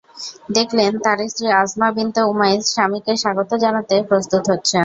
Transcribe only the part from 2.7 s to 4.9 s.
স্বামীকে স্বাগত জানাতে প্রস্তুত হচ্ছেন।